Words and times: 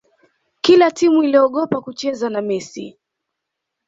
kila 0.61 0.91
timu 0.91 1.23
iliogopa 1.23 1.81
kucheza 1.81 2.29
na 2.29 2.41
messi 2.41 2.97